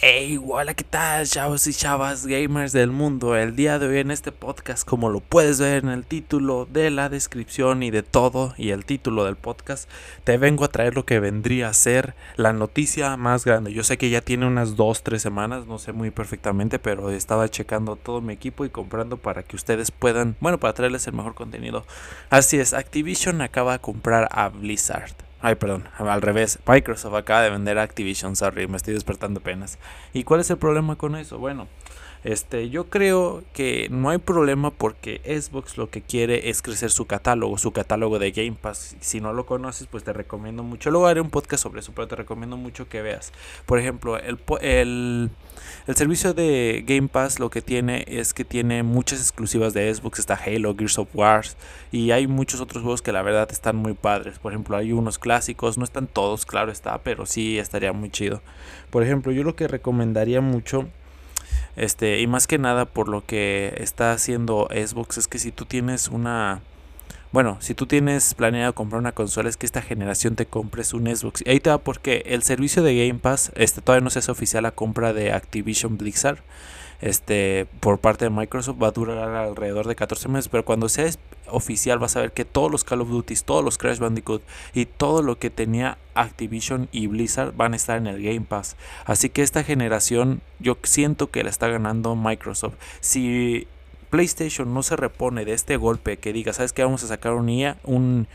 [0.00, 3.34] Hey, hola, ¿qué tal, chavos y chavas gamers del mundo?
[3.34, 6.92] El día de hoy en este podcast, como lo puedes ver en el título de
[6.92, 9.90] la descripción y de todo, y el título del podcast,
[10.22, 13.72] te vengo a traer lo que vendría a ser la noticia más grande.
[13.72, 17.96] Yo sé que ya tiene unas 2-3 semanas, no sé muy perfectamente, pero estaba checando
[17.96, 21.84] todo mi equipo y comprando para que ustedes puedan, bueno, para traerles el mejor contenido.
[22.30, 25.27] Así es, Activision acaba de comprar a Blizzard.
[25.40, 26.58] Ay, perdón, al revés.
[26.66, 29.78] Microsoft acaba de vender Activision, sorry, me estoy despertando apenas.
[30.12, 31.38] ¿Y cuál es el problema con eso?
[31.38, 31.68] Bueno,
[32.24, 37.06] este, yo creo que no hay problema porque Xbox lo que quiere es crecer su
[37.06, 38.96] catálogo, su catálogo de Game Pass.
[39.00, 40.90] Si no lo conoces, pues te recomiendo mucho.
[40.90, 43.32] Luego haré un podcast sobre eso, pero te recomiendo mucho que veas.
[43.66, 45.30] Por ejemplo, el, el,
[45.86, 50.18] el servicio de Game Pass lo que tiene es que tiene muchas exclusivas de Xbox.
[50.18, 51.44] Está Halo, Gears of War
[51.92, 54.38] y hay muchos otros juegos que la verdad están muy padres.
[54.38, 58.42] Por ejemplo, hay unos clásicos, no están todos, claro está, pero sí estaría muy chido.
[58.90, 60.88] Por ejemplo, yo lo que recomendaría mucho
[61.78, 65.64] este, y más que nada por lo que está haciendo Xbox es que si tú
[65.64, 66.60] tienes una
[67.32, 71.14] bueno, si tú tienes planeado comprar una consola es que esta generación te compres un
[71.14, 71.42] Xbox.
[71.44, 74.30] Y ahí te va porque el servicio de Game Pass este todavía no se hace
[74.30, 76.42] oficial la compra de Activision Blizzard
[77.00, 81.08] este, por parte de Microsoft va a durar alrededor de 14 meses, pero cuando sea
[81.46, 84.42] oficial vas a ver que todos los Call of Duty, todos los Crash Bandicoot
[84.74, 88.76] y todo lo que tenía Activision y Blizzard van a estar en el Game Pass.
[89.04, 92.74] Así que esta generación yo siento que la está ganando Microsoft.
[93.00, 93.68] Si
[94.10, 96.82] PlayStation no se repone de este golpe que diga, ¿sabes qué?
[96.84, 98.26] Vamos a sacar un IA, un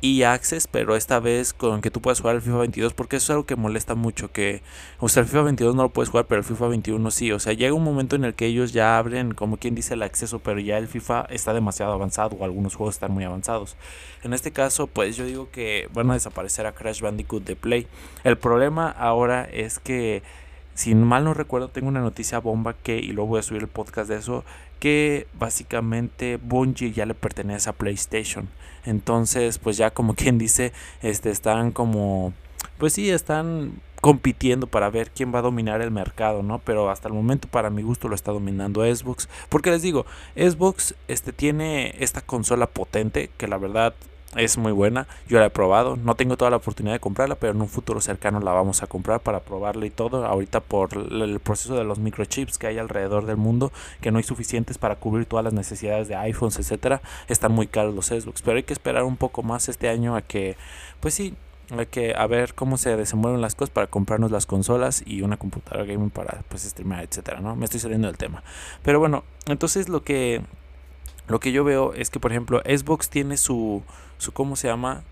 [0.00, 3.24] y Access, pero esta vez con que tú puedas jugar el FIFA 22, porque eso
[3.24, 4.62] es algo que molesta mucho, que,
[5.00, 7.40] o sea, el FIFA 22 no lo puedes jugar, pero el FIFA 21 sí, o
[7.40, 10.38] sea, llega un momento en el que ellos ya abren, como quien dice, el acceso,
[10.38, 13.76] pero ya el FIFA está demasiado avanzado, o algunos juegos están muy avanzados.
[14.22, 17.86] En este caso, pues yo digo que van a desaparecer a Crash Bandicoot de Play.
[18.22, 20.22] El problema ahora es que
[20.78, 23.68] si mal no recuerdo, tengo una noticia bomba que, y luego voy a subir el
[23.68, 24.44] podcast de eso,
[24.78, 28.48] que básicamente Bungie ya le pertenece a PlayStation.
[28.84, 30.72] Entonces, pues ya como quien dice,
[31.02, 32.32] este, están como,
[32.78, 36.60] pues sí, están compitiendo para ver quién va a dominar el mercado, ¿no?
[36.60, 40.94] Pero hasta el momento para mi gusto lo está dominando Xbox, porque les digo, Xbox
[41.08, 43.94] este tiene esta consola potente que la verdad
[44.36, 47.54] es muy buena, yo la he probado, no tengo toda la oportunidad de comprarla, pero
[47.54, 50.26] en un futuro cercano la vamos a comprar para probarla y todo.
[50.26, 54.24] Ahorita por el proceso de los microchips que hay alrededor del mundo, que no hay
[54.24, 58.58] suficientes para cubrir todas las necesidades de iPhones, etcétera, están muy caros los Xbox, pero
[58.58, 60.56] hay que esperar un poco más este año a que,
[61.00, 61.34] pues sí,
[61.70, 65.36] hay que a ver cómo se desenvuelven las cosas para comprarnos las consolas y una
[65.36, 67.56] computadora gaming para pues streamar, etcétera, ¿no?
[67.56, 68.42] Me estoy saliendo del tema.
[68.82, 70.42] Pero bueno, entonces lo que
[71.28, 73.82] lo que yo veo es que por ejemplo Xbox tiene su
[74.18, 75.04] su cómo se llama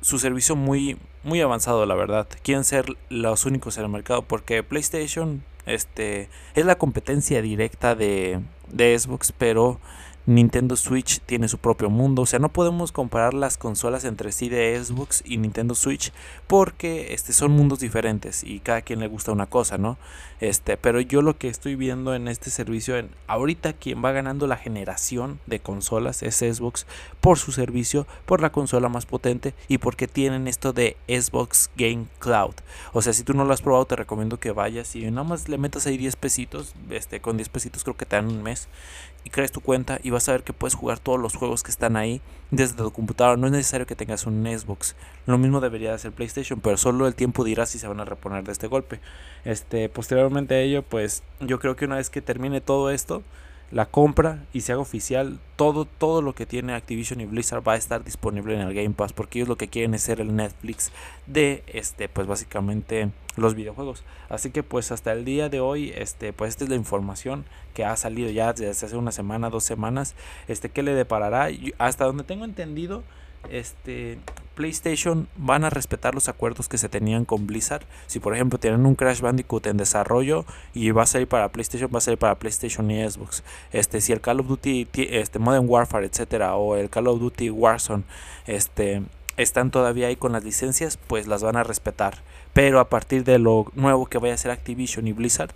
[0.00, 2.28] su servicio muy muy avanzado la verdad.
[2.42, 8.40] Quieren ser los únicos en el mercado porque PlayStation este es la competencia directa de,
[8.68, 9.80] de Xbox pero
[10.26, 12.22] Nintendo Switch tiene su propio mundo.
[12.22, 16.12] O sea, no podemos comparar las consolas entre sí de Xbox y Nintendo Switch
[16.48, 19.98] porque este, son mundos diferentes y cada quien le gusta una cosa, ¿no?
[20.40, 24.48] Este, pero yo lo que estoy viendo en este servicio, en, ahorita quien va ganando
[24.48, 26.86] la generación de consolas es Xbox
[27.20, 32.06] por su servicio, por la consola más potente y porque tienen esto de Xbox Game
[32.18, 32.54] Cloud.
[32.92, 35.48] O sea, si tú no lo has probado, te recomiendo que vayas y nada más
[35.48, 36.74] le metas ahí 10 pesitos.
[36.90, 38.68] Este, con 10 pesitos creo que te dan un mes
[39.26, 41.72] y crees tu cuenta y vas a ver que puedes jugar todos los juegos que
[41.72, 42.20] están ahí
[42.52, 43.36] desde tu computadora.
[43.36, 44.94] No es necesario que tengas un Xbox.
[45.26, 48.44] Lo mismo debería hacer PlayStation, pero solo el tiempo dirá si se van a reponer
[48.44, 49.00] de este golpe.
[49.44, 53.24] Este, posteriormente a ello, pues yo creo que una vez que termine todo esto,
[53.70, 57.72] la compra y se haga oficial, todo, todo lo que tiene Activision y Blizzard va
[57.72, 60.36] a estar disponible en el Game Pass, porque ellos lo que quieren es ser el
[60.36, 60.92] Netflix
[61.26, 64.04] de este, pues básicamente los videojuegos.
[64.28, 67.44] Así que pues hasta el día de hoy, este, pues esta es la información
[67.74, 70.14] que ha salido ya desde hace una semana, dos semanas,
[70.48, 73.02] este, que le deparará, hasta donde tengo entendido,
[73.50, 74.18] este
[74.54, 77.84] PlayStation van a respetar los acuerdos que se tenían con Blizzard.
[78.06, 81.90] Si por ejemplo tienen un Crash Bandicoot en desarrollo y va a salir para PlayStation,
[81.94, 83.44] va a salir para PlayStation y Xbox.
[83.72, 87.50] Este, si el Call of Duty, este Modern Warfare, etcétera, o el Call of Duty
[87.50, 88.04] Warzone,
[88.46, 89.02] este,
[89.36, 92.22] están todavía ahí con las licencias, pues las van a respetar.
[92.54, 95.52] Pero a partir de lo nuevo que vaya a ser Activision y Blizzard,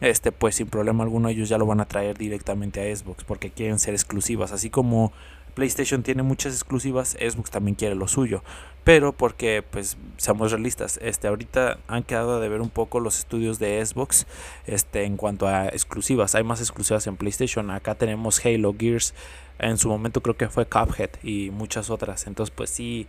[0.00, 3.50] este, pues sin problema alguno ellos ya lo van a traer directamente a Xbox porque
[3.50, 5.12] quieren ser exclusivas, así como
[5.54, 8.42] PlayStation tiene muchas exclusivas, Xbox también quiere lo suyo.
[8.84, 13.58] Pero porque, pues, seamos realistas, este, ahorita han quedado de ver un poco los estudios
[13.58, 14.26] de Xbox
[14.66, 16.34] este, en cuanto a exclusivas.
[16.34, 17.70] Hay más exclusivas en PlayStation.
[17.70, 19.14] Acá tenemos Halo, Gears,
[19.58, 22.26] en su momento creo que fue Cuphead y muchas otras.
[22.26, 23.06] Entonces, pues sí,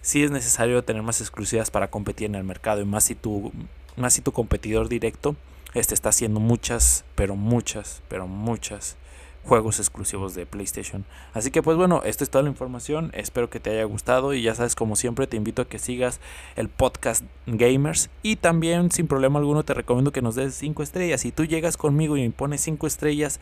[0.00, 2.80] sí es necesario tener más exclusivas para competir en el mercado.
[2.80, 3.52] Y más si tu
[3.96, 5.36] más si tu competidor directo
[5.74, 8.96] este está haciendo muchas, pero muchas, pero muchas
[9.44, 11.04] juegos exclusivos de PlayStation.
[11.34, 13.10] Así que pues bueno, esta es toda la información.
[13.14, 16.20] Espero que te haya gustado y ya sabes, como siempre, te invito a que sigas
[16.56, 21.22] el podcast Gamers y también sin problema alguno te recomiendo que nos des 5 estrellas.
[21.22, 23.40] Si tú llegas conmigo y me pones 5 estrellas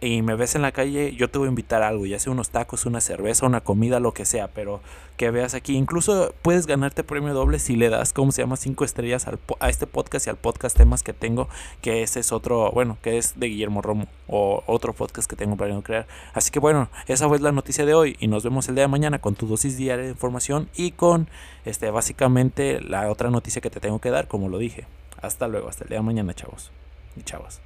[0.00, 2.32] y me ves en la calle, yo te voy a invitar a algo, ya sea
[2.32, 4.80] unos tacos, una cerveza, una comida, lo que sea, pero
[5.16, 5.76] que veas aquí.
[5.76, 8.56] Incluso puedes ganarte premio doble si le das, ¿cómo se llama?
[8.56, 11.48] Cinco estrellas al, a este podcast y al podcast temas que tengo,
[11.82, 15.56] que ese es otro, bueno, que es de Guillermo Romo o otro podcast que tengo
[15.56, 16.06] para crear.
[16.32, 18.88] Así que bueno, esa fue la noticia de hoy y nos vemos el día de
[18.88, 21.28] mañana con tu dosis diaria de información y con,
[21.64, 24.86] este, básicamente la otra noticia que te tengo que dar, como lo dije.
[25.20, 26.70] Hasta luego, hasta el día de mañana, chavos
[27.16, 27.60] y chavas.